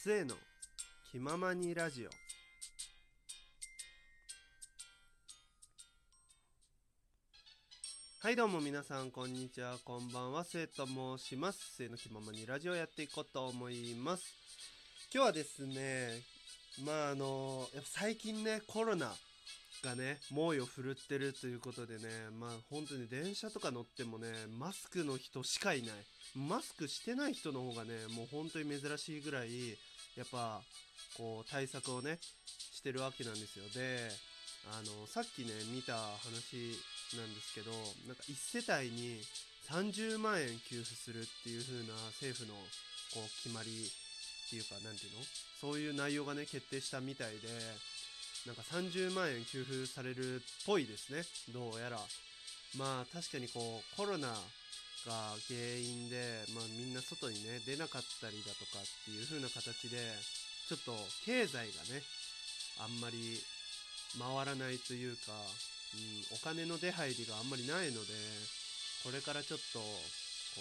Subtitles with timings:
[0.00, 0.36] 末の。
[1.10, 2.10] 気ままにラジオ。
[8.20, 10.44] はいどうも皆さんこんにちはこんばんは。
[10.44, 11.74] 末と申します。
[11.74, 14.22] 末の気ままにラジオやっていこうと思います。
[15.12, 16.22] 今日はですね
[16.84, 19.12] まああのやっぱ最近ねコロナ
[19.82, 22.04] がね猛威を振るってるということでね
[22.38, 25.90] まあ本当に電車とか乗ってもねマスクの人しかいない。
[26.36, 29.48] マスクしてない人の方がねもう本当に珍しいぐらい
[30.18, 30.60] やっぱ
[31.16, 33.64] こう対策をねしてるわけなんですよ。
[33.70, 34.10] で
[34.74, 36.74] あのさっきね見た話
[37.14, 37.70] なんですけど
[38.06, 39.22] なんか1世帯に
[39.70, 42.58] 30万円給付するっていう風な政府の
[43.14, 45.22] こう決まりっていうか何ていうの？
[45.60, 47.48] そういう内容がね決定したみたいで
[48.46, 51.22] なんか30万円給付されるっぽいですね。
[51.54, 52.00] どうやら。
[52.76, 54.28] まあ確かにこうコロナ
[55.08, 59.96] が原因で、まあ、みんな外にね出なかったりだとかっていう風な形で
[60.68, 60.92] ちょっと
[61.24, 62.04] 経済がね
[62.84, 63.40] あんまり
[64.20, 68.12] 回らないというか、うん、お金の出入りがあんまりないので
[69.02, 70.60] これからちょっとこ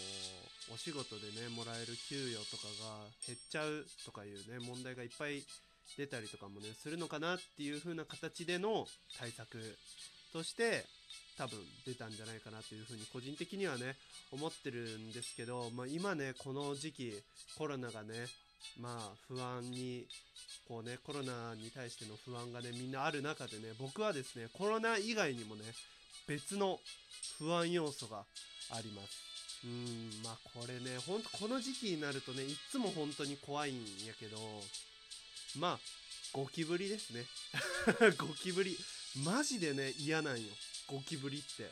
[0.71, 5.43] うお仕事でねもらえる給与とかが減っちゃうとかいうね問題がいっぱい
[5.97, 8.87] 出たりとかもねするのかなっていう風な形での
[9.19, 9.59] 対策
[10.31, 10.85] として
[11.37, 13.95] 多分出たんじゃないかなというふうに個人的にはね
[14.31, 17.13] 思ってるんですけど、まあ、今ねこの時期
[17.57, 18.25] コロナがね
[18.81, 20.05] まあ不安に
[20.67, 25.61] こうねコロナに対しての不安がねみんなある中でね僕はですねコロナ以外にもね
[26.27, 26.79] 別の
[27.37, 28.23] 不安要素が
[28.71, 29.27] あります。
[29.63, 34.37] うんまあこれねほんとこの時期になるとねいっつも本当に怖いんやけど
[35.59, 35.79] まあ
[36.33, 37.25] ゴキブリですね。
[38.17, 38.77] ゴキブリ
[39.23, 40.53] マジでね嫌なんよ。
[40.87, 41.69] ゴキブリって。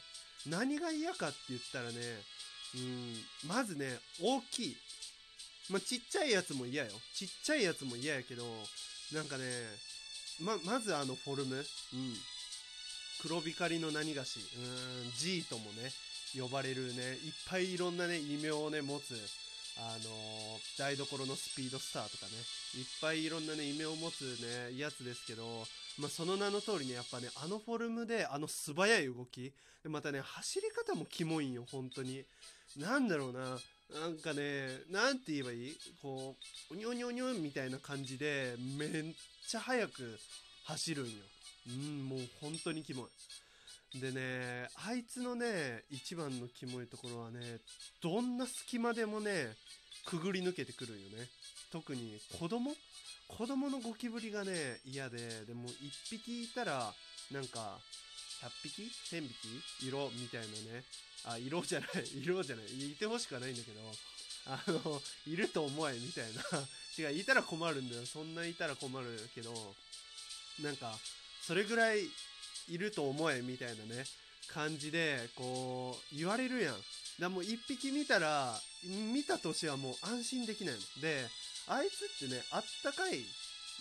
[0.48, 1.96] 何が嫌かって言ったらね
[2.76, 4.78] うんまずね大きい。
[5.70, 6.92] まあ、ちっちゃいやつも嫌よ。
[7.14, 8.44] ちっちゃいやつも嫌やけど
[9.14, 9.44] なんかね
[10.40, 11.56] ままずあのフォルム。
[11.56, 11.64] うん。
[13.22, 14.40] 黒光りの何がし。
[14.40, 15.92] うん G ともね
[16.40, 17.14] 呼ばれるね。
[17.26, 19.16] いっぱいいろんなね異名をね持つ。
[19.78, 22.32] あの、台所のスピードスターとかね。
[22.80, 25.44] いっぱいいろんなね異名を持つねやつですけど
[25.98, 32.24] まあ、その名の通りねやっぱねあのフォルムであの素早い動きでまたね走り方もキモいんよ本当に。
[32.78, 33.58] なんだろうな。
[34.02, 35.78] なんかねなんて言えばいい？
[36.02, 36.36] こ
[36.72, 38.90] うおにょにょにょみたいな感じでめっ
[39.48, 40.20] ちゃ速く
[40.66, 41.12] 走るんよ。
[41.68, 43.10] うんもう本当にキモい。
[44.02, 47.40] でねあいつのね一番のキモいところはね
[48.02, 49.56] どんな隙間でもね
[50.06, 51.28] くぐり抜けてくるよね。
[51.72, 52.76] 特に子供？
[53.28, 55.18] 子供のゴキブリがね嫌で
[55.48, 55.74] でも1
[56.12, 56.94] 匹いたら
[57.32, 57.80] なんか
[58.44, 59.88] 100匹？1000匹？
[59.88, 60.46] 色みたいな
[60.78, 60.84] ね。
[61.26, 61.90] あ色じゃない
[62.22, 62.92] 色じゃない。
[62.92, 63.82] いてほしくはないんだけど
[64.48, 66.42] あのいると思えみたいな。
[66.98, 68.06] 違ういたら困るんだよ。
[68.06, 69.76] そんないたら困るけど
[70.60, 70.98] なんか
[71.42, 72.08] それぐらい
[72.70, 74.04] いると思えみたいなね
[74.54, 76.76] 感じでこう言われるやん。
[77.20, 78.54] だもう1匹見たら
[79.14, 81.02] 見た年はもう安心できないの。
[81.02, 81.28] で
[81.68, 83.20] あいつってねあったかい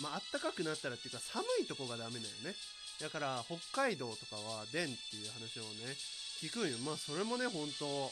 [0.01, 2.55] まああったかくなったらっていうか寒いとこがダメだよね。
[3.01, 5.97] だから北海道とかはでんっていう話をね
[6.41, 6.79] 聞くんよ。
[6.79, 8.11] まあそれもね本当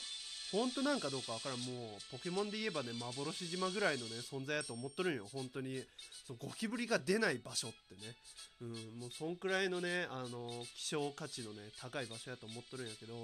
[0.53, 1.59] 本当なんかどうかわからん。
[1.61, 5.27] もうポケモンで言えばね幻島ぐらいのね存在やと思っとるんよ。
[5.33, 5.83] 本当に。
[6.27, 8.15] そうゴキブリが出ない場所ってね。
[8.61, 13.15] うんもうそんくらいのねあの希少価値のね高い場所やと思っとるんやけど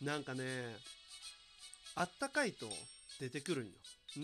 [0.00, 0.76] なんかね
[1.96, 2.66] あったかいと
[3.20, 3.72] 出てくるんよ。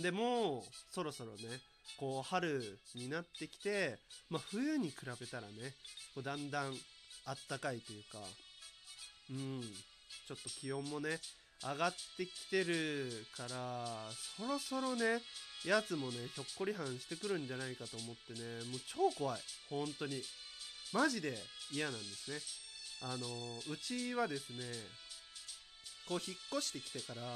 [0.03, 1.61] でもそろそろね
[1.97, 3.99] こう春になってきて、
[4.31, 5.75] まあ、冬に比べたらね
[6.15, 6.75] こうだんだん
[7.25, 8.19] あったかいというか
[9.31, 9.63] うん
[10.27, 11.19] ちょっと気温もね
[11.63, 15.21] 上がってきてるからそろそろね
[15.67, 19.41] やつもねひょっこりはんしてくるんじゃないかと思ってねもう超怖い。
[19.69, 20.23] 本当に。
[20.93, 21.37] マジで
[21.71, 22.39] 嫌なんですね。
[23.03, 23.27] あの
[23.71, 24.65] うちはですね
[26.09, 27.33] こう引っ越してきてからえっ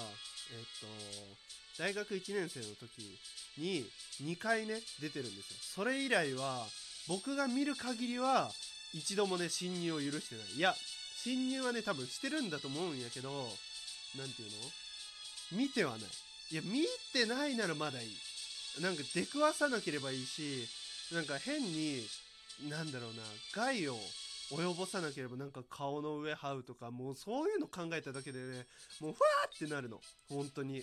[1.76, 3.18] と大学1年生の時
[3.58, 3.84] に
[4.22, 5.56] 2回ね出てるんですよ。
[5.60, 6.66] それ以来は
[7.08, 8.50] 僕が見る限りは
[8.94, 10.56] 一度もね侵入を許してない。
[10.56, 10.74] いや
[11.16, 13.48] 侵入はね多分してるんだと思うんやけど
[14.18, 15.62] 何て言うの？
[15.64, 16.00] 見てはない。
[16.50, 18.16] いや見てないならまだいい。
[18.82, 20.66] なんか出くわさなければいいし
[21.12, 22.06] なんか変に
[22.68, 23.22] なんだろうな
[23.54, 23.96] 害を
[24.50, 28.66] 及ぼさなければなんか顔の上這うとかもうそういうの考えただけでね
[29.00, 30.00] もうふわーってなるの。
[30.28, 30.82] 本当に。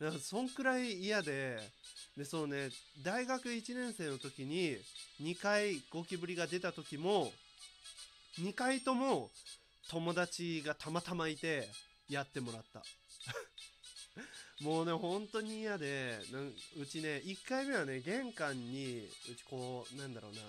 [0.00, 1.58] だかそんくらい嫌で。
[2.16, 2.70] でそうね
[3.04, 4.76] 大学1年生の時に
[5.22, 7.30] 2回ゴキブリが出た時も
[8.40, 9.30] 2回とも
[9.88, 11.68] 友達がたまたまいて
[12.08, 12.82] やってもらった。
[14.60, 16.40] もうね本当に嫌でな
[16.76, 20.40] うちね1回目はね玄関にうちこうなんだろうな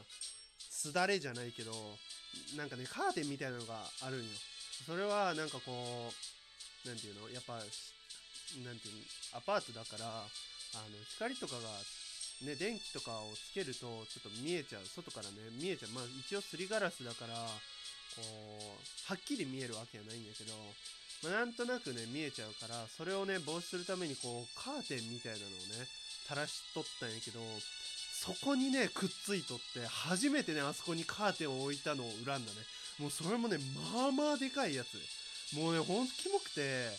[0.58, 1.72] すだれじゃないけど
[2.56, 4.26] なんかねカーテンみたいなのがあるんよ。
[4.86, 6.14] それはなんかこ
[6.86, 7.66] うなんていうのやっぱなん
[8.80, 8.96] ていう
[9.34, 11.70] のアパートだからあの光とかが
[12.42, 14.86] ね電気とかをつけるとちょっと見えちゃう。
[14.86, 15.92] 外からね見えちゃう。
[15.92, 17.36] まあ一応すりガラスだから
[18.16, 20.54] こうはっきり見えるわけはないんだけど
[21.24, 25.50] まあ、なんとなくね見えちゃうからそれをね防止するためにこうカーテンみたいなのを
[25.80, 25.88] ね
[26.28, 27.40] 垂らしとったんやけど
[28.20, 32.46] そこにねくっついとって初めてねあそこにカーテンを置いたのを恨んだね。
[33.00, 33.58] もうそれもね
[33.96, 35.56] まあまあでかいやつ。
[35.56, 36.90] もうねほんとキモくて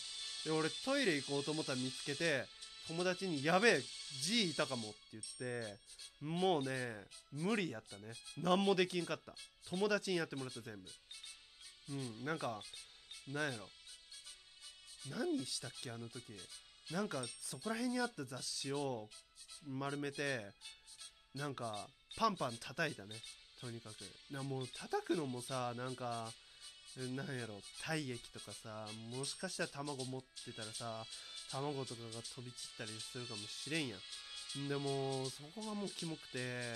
[0.45, 2.45] で俺トイレ行こうと思ったら見つけて
[2.87, 3.83] 友達に「やべえ
[4.23, 5.77] G いたかも」って言って
[6.19, 8.13] もうね無理やったね。
[8.41, 9.33] 何もできんかった。
[9.69, 10.89] 友達にやってもらった全部。
[11.91, 11.93] う
[12.23, 12.61] んなんか
[13.27, 13.69] なんやろ。
[15.09, 16.37] 何したっけあの時。
[16.91, 19.07] なんかそこら辺にあった雑誌を
[19.67, 20.41] 丸めて
[21.35, 21.87] なんか
[22.17, 23.15] パンパン叩いたね。
[23.59, 24.33] とにかく。
[24.33, 26.31] なもう叩くのもさなんか
[27.15, 31.05] なんやろ体液とかさもしかしたら卵持ってたらさ
[31.51, 34.67] 卵とかが飛び散ったりするかもしれんやん。
[34.67, 36.73] でもそこがもうキモくて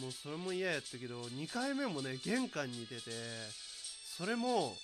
[0.00, 3.10] もうそれも嫌やったけど2回目もね玄関に出て
[4.16, 4.74] それも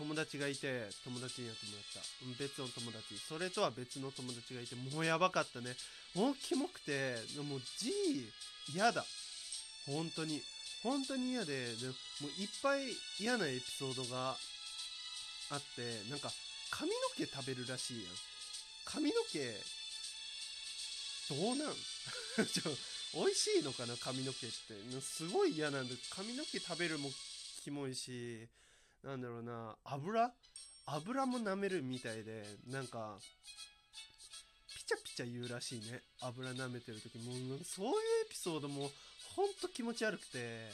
[0.00, 2.42] 友達がいて友達にやってもらった。
[2.42, 3.18] 別の友達。
[3.28, 5.76] それとは別の友達がいてもうやばかったね。
[6.14, 7.92] もうキモくてもう G
[8.72, 9.04] 嫌だ。
[9.86, 10.40] 本当に。
[10.82, 11.92] 本当に嫌ででも
[12.28, 12.80] ういっぱい
[13.20, 14.30] 嫌なエピソードが
[15.50, 16.32] あってなんか
[16.70, 18.12] 髪の毛食べるらしいやん。
[18.86, 19.38] 髪の毛
[21.28, 21.74] どうなん？
[22.48, 22.72] ちょ
[23.12, 23.94] 美味しいのかな？
[23.98, 24.56] 髪の毛って。
[25.02, 27.12] すごい嫌なんで髪の毛食べるも
[27.62, 28.48] キモいし。
[29.04, 30.30] なんだろうな油？
[30.86, 33.18] 油も舐めるみたいでなんか
[34.76, 36.02] ピチャピチャ言うらしいね。
[36.20, 37.92] 油舐めてる時もうそういう
[38.26, 38.90] エピソードも
[39.36, 40.68] ほんと気持ち悪くて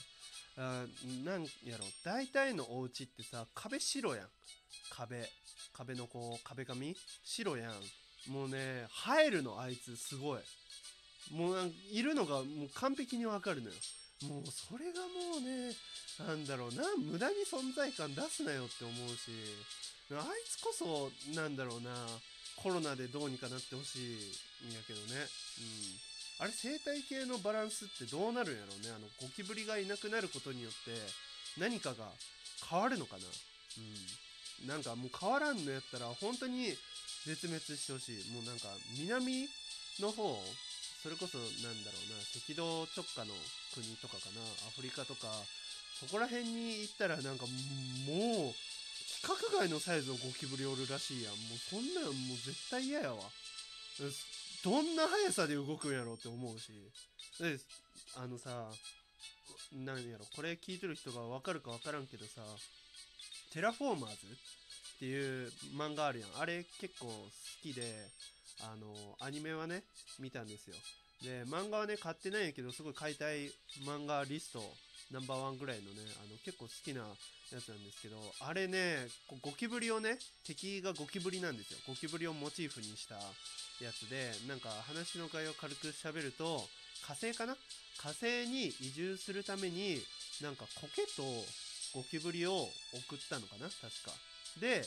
[0.57, 0.85] あ
[1.25, 4.27] なんやろ大体のお家ってさ壁白やん。
[4.91, 5.29] 壁。
[5.73, 7.73] 壁のこう壁紙白やん。
[8.33, 10.41] もうね生えるのあいつすごい。
[11.33, 12.45] もういるのがもう
[12.75, 13.75] 完璧にわかるのよ。
[14.25, 15.75] もうそれがもうね
[16.27, 19.31] なんだろうな無駄に存在感出すなよって思うし
[20.13, 21.91] あいつこそなんだろうな
[22.57, 24.17] コロナでどうにかなってほし
[24.65, 25.29] いんやけどね。
[26.41, 26.45] うん。
[26.45, 28.89] あれ生態系のバランスってどうなるんやろうね。
[28.91, 30.97] あのゴキブリがいなくなることによって
[31.61, 32.09] 何かが
[32.69, 33.23] 変わるのかな。
[33.23, 34.69] うん。
[34.69, 36.73] なんかもう変わらんのやったら本当に
[37.27, 38.33] 絶滅してほしい。
[38.33, 38.69] もうなんか
[38.99, 39.49] 南
[40.01, 40.41] の方
[41.03, 43.33] それこそなんだろうな赤道直下の
[43.75, 44.43] 国とかかな。
[44.67, 45.29] アフリカとか
[46.01, 51.33] そこら辺に行ったらなんかもう規格外のサイズのゴキブリおるらしいやん。
[51.33, 53.23] もうそんなんもう絶対嫌やわ。
[54.65, 56.73] どんな速さで動くんやろって思うし。
[57.39, 57.59] で
[58.17, 58.67] あのさ
[59.73, 62.43] なんやろこれ聞いてる人が分かるか分からんけどさ
[63.53, 66.31] テラフォーマーズっていう漫画あるやん。
[66.41, 67.31] あれ結構好
[67.63, 67.83] きで。
[68.61, 69.83] あのアニメはね
[70.19, 70.77] 見たんですよ。
[71.23, 73.51] で漫画はね買ってないんやけどすごい買いたい
[73.85, 74.61] 漫画リスト
[75.11, 79.09] ナンバーワンぐらいのねあの結構好きなやつなんですけどあれね
[79.41, 81.79] ゴキブリをね敵がゴキブリなんですよ。
[81.87, 86.69] ゴキブリをモチーフにしたやつでなんか話の概要を軽く喋ると
[87.07, 87.57] 火星かな？
[87.99, 90.03] 火星に移住するために
[90.43, 91.23] なんか苔と
[91.95, 92.53] ゴキブリを
[92.93, 94.13] 送ったのかな確か。
[94.61, 94.85] で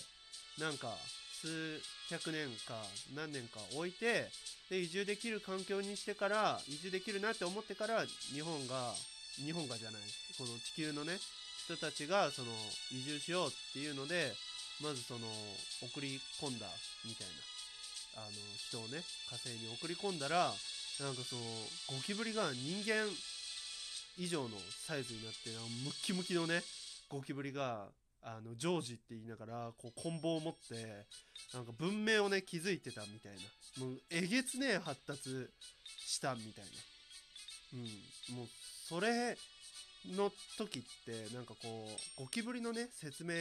[0.59, 0.93] なんか
[1.41, 1.79] 数
[2.11, 2.75] 百年か
[3.15, 4.27] 何年か置いて
[4.69, 8.03] で移住できる環境にしてから移住できるなって思ってから
[8.33, 8.93] 日本が
[9.37, 10.01] 日本がじゃない
[10.37, 11.17] この地球のね
[11.65, 12.51] 人たちがその
[12.91, 14.33] 移住しようっていうので
[14.83, 15.27] まずその
[15.81, 16.67] 送り込んだ
[17.05, 17.33] みたいな。
[18.17, 20.51] あの人をね火星に送り込んだら
[20.99, 21.41] なんかその
[21.87, 23.07] ゴキブリが人間
[24.17, 25.49] 以上のサイズになって
[25.83, 26.61] ムッキムキのね
[27.07, 27.87] ゴキブリが
[28.21, 31.05] あのジョージって言いながらこう棍棒を持って
[31.53, 33.85] なんか文明をね築いてたみたいな。
[33.85, 35.49] もうえげつねえ発達
[35.97, 36.71] したみたいな。
[37.73, 38.35] うん。
[38.37, 38.47] もう
[38.87, 39.37] それ
[40.07, 43.33] の時ってなんかこうゴキブリのね説明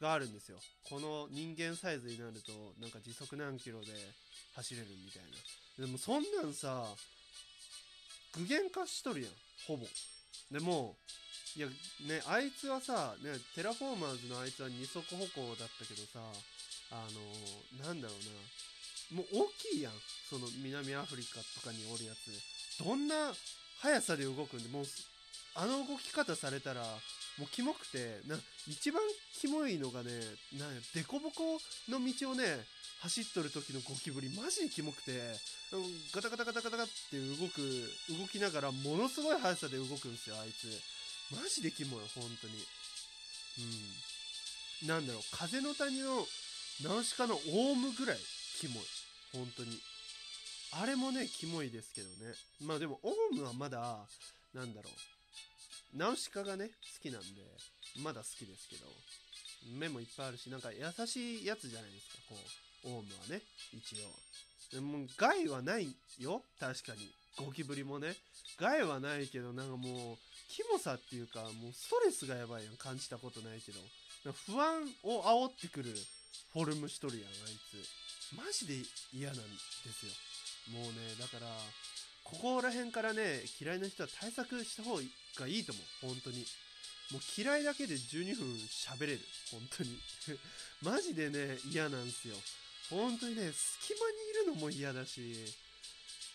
[0.00, 0.58] があるんですよ。
[0.88, 3.86] この人間サイズになるとなんか時速何キロで
[4.54, 5.22] 走れるみたい
[5.78, 5.86] な。
[5.86, 6.86] でもそんなんさ
[8.34, 9.30] 具現化しとるやん
[9.66, 9.86] ほぼ。
[10.50, 10.96] でも
[11.56, 11.68] いや
[12.04, 16.20] ねあいつはさねテラフォーマーズのあいつは二足歩行だったけどさ
[16.92, 17.08] あ
[17.80, 18.18] のなんだろう
[19.14, 19.22] な。
[19.22, 19.92] もう大きいやん。
[20.28, 22.84] その南アフリカとかにおるやつ。
[22.84, 23.32] どんな
[23.80, 24.84] 速さで動くんでもう
[25.54, 26.82] あの動き方されたら
[27.38, 28.36] もうキモくてな
[28.68, 29.00] 一番
[29.32, 30.10] キモいのがね
[30.58, 32.44] な凸凹の道をね
[33.00, 35.12] 走っとる時のゴキブリマジでキモくて
[36.14, 37.60] ガタガタガタガタガって動く
[38.20, 40.95] 動きながらものすごい速さで動くんですよあいつ。
[41.32, 42.54] マジでキモい本当に。
[44.82, 44.88] うん。
[44.88, 46.26] なんだろう風の谷の
[46.84, 48.18] ナウシカのオウムぐらい
[48.60, 48.84] キモい。
[49.32, 49.80] 本当に。
[50.82, 52.34] あれもねキモいですけどね。
[52.60, 54.06] まあでもオウムはまだ
[54.54, 55.96] なんだろう。
[55.98, 57.26] ナウシカがね好きなんで
[58.02, 58.86] まだ好きですけど。
[59.80, 62.36] 目もいっぱいあるしなんか優しいやつじゃないですかこ
[62.84, 62.88] う。
[62.88, 63.42] オウムはね
[63.72, 64.06] 一応。
[64.72, 67.10] でも害はないよ確かに。
[67.36, 68.14] ゴキブリもね。
[68.58, 70.16] 害はないけどなんかもう
[70.48, 72.76] キモさっていうかもうストレスがやばいやん。
[72.76, 73.78] 感じたことないけど。
[74.32, 75.94] 不安を煽ってくる
[76.52, 78.34] フォルムしとるやんあいつ。
[78.34, 78.74] マジで
[79.12, 79.42] 嫌なんで
[79.92, 80.12] すよ。
[80.72, 81.46] もうねだから
[82.24, 86.08] ここら辺からね嫌いな人は対策した方がいいと思う。
[86.14, 86.44] 本当に。
[87.12, 89.20] もう嫌いだけで12分喋れる。
[89.52, 89.98] 本当に。
[90.82, 92.34] マジでね嫌なんですよ。
[92.90, 95.54] 本当にね隙間にいるのも嫌だし。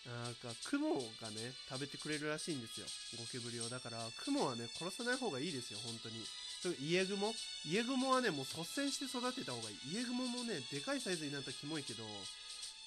[0.02, 2.86] なんか雲がね食べてくれるらしいんですよ。
[3.18, 3.70] ゴキブリを。
[3.70, 6.26] だから雲はね殺さない方がいいですよ本当に。
[6.62, 7.30] そう家雲
[7.62, 9.94] 家雲はねもう率先して育てた方がいい。
[9.94, 12.02] 家雲もねでかいサイズになったらキモいけど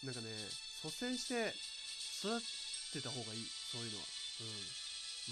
[0.03, 0.27] なんかね
[0.83, 1.55] 率先して
[2.19, 2.35] 育
[2.91, 3.47] てた方がいい。
[3.71, 4.03] そういうのは。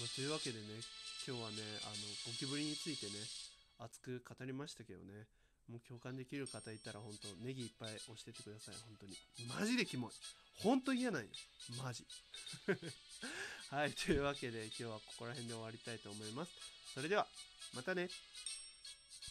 [0.00, 0.80] ん、まあ、というわけでね
[1.28, 3.20] 今日はねあのゴキブリについてね
[3.76, 5.28] 熱く語りましたけどね。
[5.68, 9.16] もう共感できる方いたら本当ネギいっぱい押してってください本当に。
[9.48, 10.12] マジでキモい。
[10.62, 11.28] ほんと嫌なんよ。
[11.82, 12.06] マジ。
[13.70, 16.52] はいというわけで今日はここら辺で終わりたいと思います。
[16.94, 17.26] それでは
[17.74, 18.08] またね。